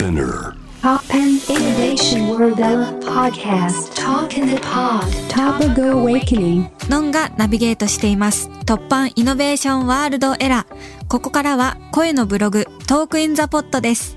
[0.00, 0.56] Spinear.
[0.80, 2.56] Toppan Innovation World
[3.04, 8.48] Podcast Talk in the Pod Topical Awakening ノンがナビゲートしています。
[8.64, 11.06] Toppan Innovation World Era。
[11.06, 14.16] ここからは声のブログ、 Talk in the Pod です。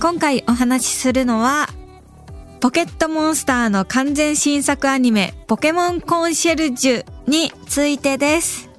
[0.00, 1.68] 今回お話しするのは、
[2.60, 8.70] ポケットモンスターの完全新作アニメ、ポケモンコンシェルジュについてです。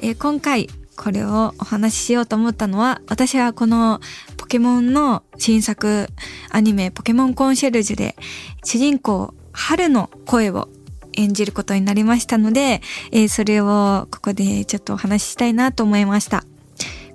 [0.00, 0.68] えー今回
[1.00, 6.08] これをお話ししようと思ったのは、私はこのポケモンの新作
[6.50, 8.16] アニメ、ポケモンコンシェルジュで、
[8.64, 10.68] 主人公、春の声を
[11.16, 12.82] 演じることになりましたので、
[13.12, 16.44] えーそれをここでちょっとお話ししたいなと思いました。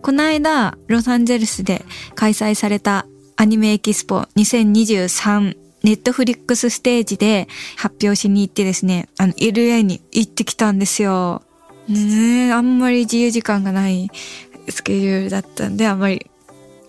[0.01, 1.83] この間、ロサンゼルスで
[2.15, 3.05] 開催された
[3.35, 11.41] アニメエキスポ2023ネットフリックスステージで発表しに行ってですね、あの LA に行ってきたんですよ。
[11.89, 14.09] ね、あんまり自由時間がない
[14.69, 16.31] スケジュールだったんで、あんまり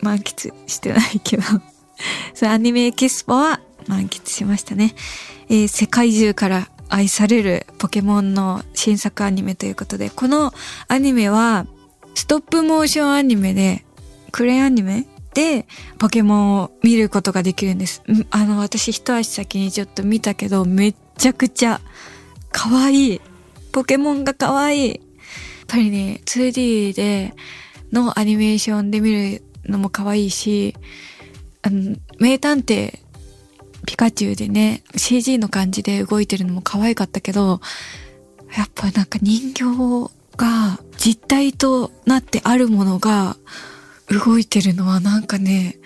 [0.06, 1.42] 満喫してないけど、
[2.34, 4.94] そのアニメエキスポは満喫しましたね。
[5.48, 10.54] えー世界中から愛されるポケモンの新作アニメということで、この
[10.86, 11.66] アニメは
[12.14, 13.84] ストップモーションアニメで、
[14.30, 15.66] クレイアニメで
[15.98, 18.02] ポケモンを見ることができるんです。
[18.30, 21.80] あの、私一足先にちょっと見たけど、めっちゃくちゃ
[22.52, 23.20] 可愛い。
[23.72, 24.88] ポケモンが可愛い。
[24.90, 24.98] やっ
[25.66, 27.34] ぱりね、2D で
[27.92, 30.74] のアニメーションで見るのも可愛いし、
[31.62, 32.98] あの、名探偵
[33.86, 37.60] ピカチュウでね、CG の感じで動いてるのも可愛かったけど、
[38.56, 39.64] やっぱなんか人形
[40.36, 43.36] が実体となってあるものが
[44.08, 45.78] 動いてるのはなんかね、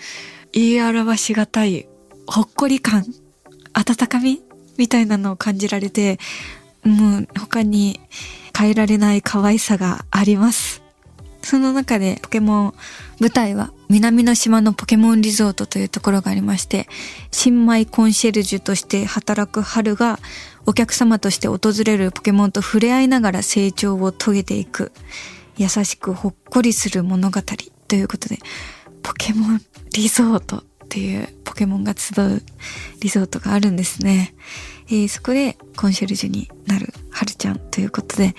[0.53, 1.87] 言い表しがたい
[2.27, 3.05] ほっこり感、
[3.73, 4.43] 温かみ
[4.77, 6.19] みたいなのを感じられて、
[6.85, 8.01] もう他に
[8.57, 10.83] 変えられない可愛さがあります。
[11.43, 12.75] その中でポケモン
[13.19, 16.87] 舞台は南の島のポケモンリゾートというところがありまして、
[17.31, 20.19] 新米コンシェルジュとして働く春が
[20.67, 24.93] お客様として訪れるポケモンと触れ合いながら成長を遂げていく
[25.57, 27.41] 優しくほっこりする物語
[27.89, 28.39] ということで、
[29.03, 29.61] ポケモン
[29.95, 32.43] リゾートっていうポケモンが集う
[33.01, 34.35] リゾートがあるんですね。
[34.89, 38.35] えーそこでコンシェルジュになる春ちゃんということで、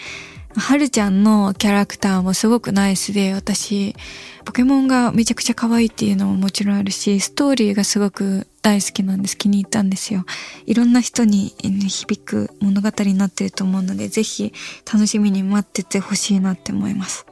[0.55, 3.95] はるちゃんのキャラクターもすごくナイスで、私、
[4.43, 9.37] ポケモンがめちゃくちゃ可愛いっていうのももちろんあるし、ストーリーがすごく大好きなんです。
[9.37, 10.25] 気に入ったんですよ。
[10.65, 14.53] いろんな人に響く物語になってると思うので、ぜひ
[14.91, 17.25] 楽しみに待っててほしいなって思います。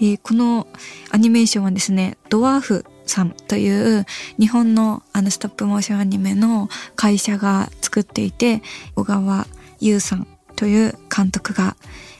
[0.00, 0.66] えーこの
[1.10, 4.06] アニメーションはですね、ドワーフさんという
[4.38, 8.62] 日本のあのストップモーションアニメの会社が作っていて、
[8.96, 9.46] 小川
[9.80, 10.26] 優さん
[10.56, 11.76] という監督が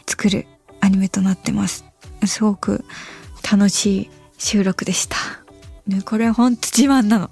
[0.06, 0.46] 作る
[0.80, 1.84] アニメとなってます。
[2.26, 2.84] すごく
[3.50, 5.16] 楽しい収録でした。
[5.86, 7.30] ね、これはほんと自慢なの。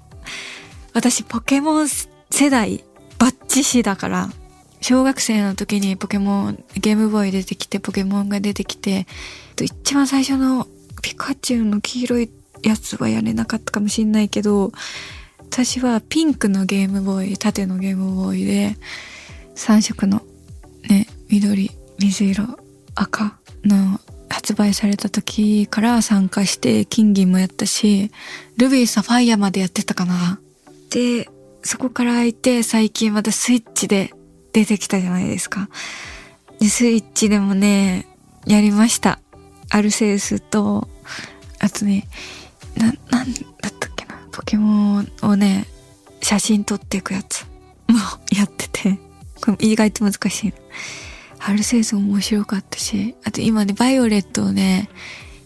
[0.93, 2.83] 私ポケモン世代
[3.17, 4.29] バッチシだから、
[4.81, 9.07] 小学生の時にポケモン、ゲームボーイ出てきて、ポケモンが出てきて、
[9.61, 10.67] 一番最初の
[11.01, 12.29] ピカチュウの黄色い
[12.63, 14.71] やつはやれなかったかもしんないけど、
[15.39, 18.77] 私はピンクのゲームボーイ、縦のゲームボーイで、
[19.55, 20.21] 3色の
[20.89, 22.59] ね、緑、水色、
[22.95, 23.99] 赤の
[24.29, 28.11] 発売された時から参加して、金銀もやったし、
[28.57, 30.39] ルビーサファイアまでやってたかな。
[30.89, 31.29] で、
[31.63, 34.11] そこから空いて最近またスイッチで
[34.51, 35.69] 出てきたじゃないですか。
[36.59, 38.07] で、スイッチでもね、
[38.45, 39.19] やりました。
[39.69, 40.87] アルセウスと、
[41.59, 42.07] あとね、
[42.75, 43.39] な、なんだ
[43.69, 44.15] ったっけな。
[44.31, 45.67] ポケモンをね、
[46.21, 47.45] 写真撮っていくやつ
[47.87, 47.97] も
[48.31, 48.99] やってて、
[49.41, 50.53] これ意外と難しいの。
[51.45, 54.89] アルセウスも面白かったし、あと今ね、バイオレットをね、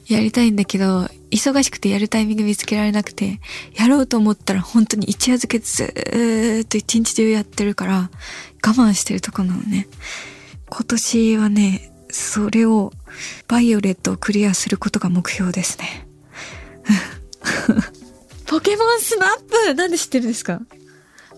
[0.08, 3.40] やりたいんだけど、忙しくてやるタイミング見つけられなくて、
[3.76, 8.10] やろうと思ったら本当に一夜漬けずーっと一日中やってるから、我
[8.74, 9.88] 慢してるとこなのね。
[10.70, 12.94] 今年はね、それを、
[13.48, 16.08] バイオレットをクリアすることが目標ですね。
[18.46, 20.62] ポケモンスナップなんで知ってるんですか？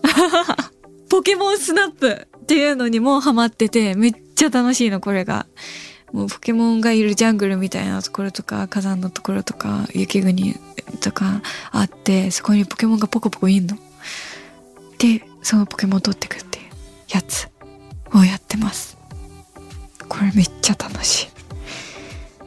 [1.10, 5.46] ポケモンスナップっていうのにもうハマってて、めっちゃ楽しいの、これが。
[6.12, 10.56] もうポケモンがいるジャングルみたいなところとか、火山のところとか、雪国
[11.00, 13.76] とかあって、そこにポケモンがポコポコいんの。
[14.98, 16.64] で、そのポケモン取ってくっていう
[17.14, 17.48] やつ
[18.14, 18.96] をやってます。
[20.08, 21.28] これめっちゃ楽しい。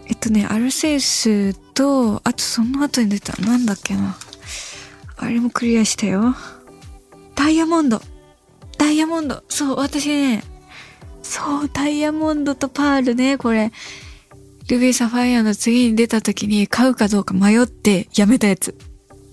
[0.08, 4.18] えっとね、アルセウスと、あとその後に出た、なんだっけな。
[5.18, 6.36] あれもクリアしたよ。
[7.36, 8.02] ダイヤモンド。
[8.78, 9.44] ダイヤモンド。
[9.48, 10.44] そう、私ね、
[11.24, 13.72] そう、ダイヤモンドとパールね、これ。
[14.68, 18.76] ルビーサファイアの次に出た時に買うかどうか迷ってやめたやつ。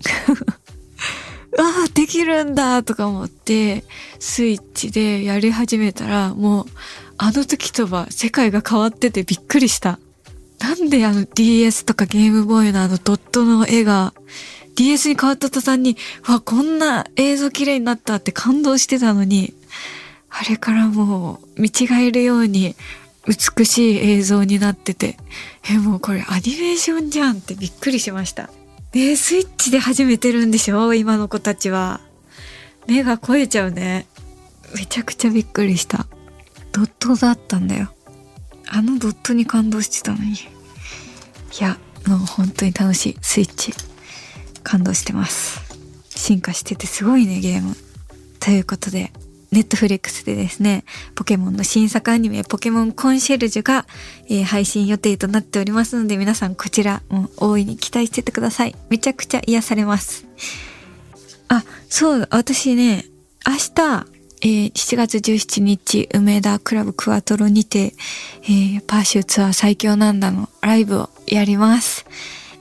[1.57, 3.83] ああ、できるんだとか思って、
[4.19, 6.65] スイッチでやり始めたら、もう、
[7.17, 9.99] あの時とは世界が変わっててびっくりした。
[10.59, 14.13] なんであの DS とかゲームボーイのあのドットの絵が
[14.75, 15.97] DS に変わった途端に、
[16.27, 19.53] わ、こんな映像綺麗になったって感動してたのに、
[20.31, 22.75] あれからもう見違えるように
[23.27, 25.17] 美しい映像になってて、
[25.69, 28.49] え、もうこれアニメーションじゃんってびっくりしました。
[28.93, 30.93] ねスイッチで始めてるんでしょ？
[30.93, 32.01] 今の子たちは。
[32.87, 34.07] 目が肥えちゃうね。
[34.75, 36.07] めちゃくちゃびっくりした。
[36.71, 37.93] ドットだったんだよ。
[38.67, 40.31] あのドットに感動してたのに。
[40.31, 40.35] い
[41.59, 41.77] や、
[42.07, 43.17] もう本当に楽しい。
[43.21, 43.73] スイッチ。
[44.63, 45.59] 感動してます。
[46.09, 47.75] 進化しててすごいね、ゲーム。
[48.39, 49.11] ということで、
[49.51, 53.85] ネットフリックスでですね、ポケモンの新作アニメ、ポケモンコンシェルジュが、
[54.29, 58.75] えー、配信予定となっておりますので、皆さんこちらも大いに期待しててください。
[58.89, 60.25] めちゃくちゃ癒されます。
[61.49, 63.05] あ、そう、私ね、
[63.45, 64.05] 明日、
[64.43, 67.93] えー、7月17日、梅田クラブクワトロにて、
[68.43, 72.05] えー、パーシューツアー最強なんだのライブをやります。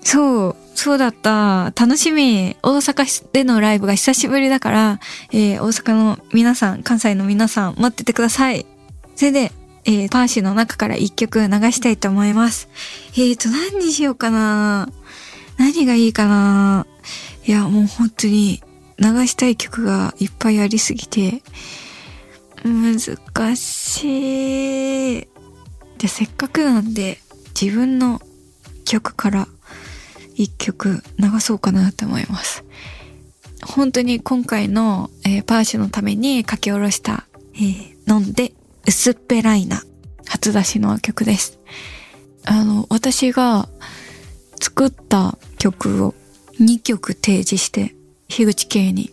[0.02, 1.74] そう、そうだった。
[1.78, 2.56] 楽しみ。
[2.62, 5.00] 大阪でのライブが久しぶりだから、
[5.30, 8.64] えー、大阪の皆さん、関西の皆さん、待っててください。
[9.14, 9.52] それで、
[9.84, 12.70] えー、パーシュの中から一曲流したいと思います。
[13.12, 14.88] えーと、何にしようかな
[15.58, 16.86] 何がいいかな
[17.44, 18.62] いや、もう本当に
[18.98, 21.42] 流したい曲がいっぱいありすぎて、
[22.64, 25.28] 難しい。
[25.98, 27.18] じゃ、せっかくなんで、
[27.60, 28.22] 自分の
[28.86, 29.46] 曲から
[30.42, 32.64] 一曲流そうかなと思います。
[33.62, 38.52] 本当に今回の、えー、パーシュのために書き下ろした、えー、飲んで
[38.86, 39.82] 薄っぺらいな
[40.26, 41.60] 初出しの曲です。
[42.46, 43.68] あの、私が
[44.60, 46.14] 作った曲を
[46.58, 47.94] 2曲提示して、
[48.28, 49.10] 樋口圭に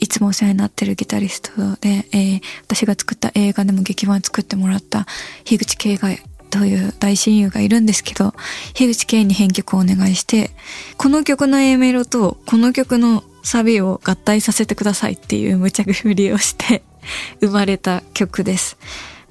[0.00, 1.50] いつもお世話になってるギタリスト
[1.80, 5.06] で、えー、私が作った映画でも劇版作ってもらった
[5.44, 6.08] 樋口圭が
[6.58, 8.34] という大親友がいるんですけど、
[8.74, 10.50] 樋口圭に編曲をお願いして、
[10.96, 16.82] この曲の A メロとこの曲のサビを合体させてくださいっていう無茶ぶりをして
[17.40, 18.76] 生まれた曲です。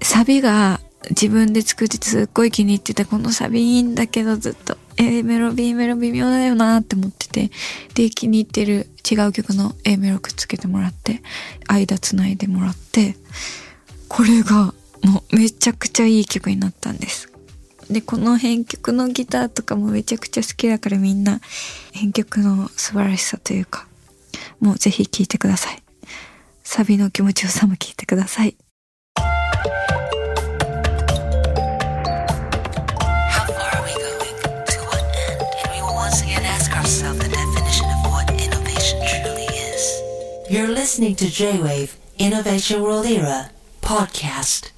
[0.02, 0.80] サビが
[1.10, 7.52] 自分で作ってすっごい気に入ってて、このサビいいんだけどずっと A メロ、B メロ微妙だよなって思ってて、
[7.94, 11.22] で、気に入ってる違う曲の A メロくっつけてもらって、
[11.68, 13.18] 間つないでもらって、
[14.08, 14.74] これが
[15.08, 17.32] もうめちゃくちゃいい曲になったんです。
[17.90, 21.40] で、この編曲のギターとかもめちゃくちゃ好きだからみんな
[21.94, 23.88] 編曲の素晴らしさというか、
[24.60, 25.82] もうぜひ聴いてください。
[26.64, 28.58] サビの気持ちよさも聴いてください。
[40.50, 43.52] You're listening to J-Wave Innovation World Era
[43.82, 44.77] podcast.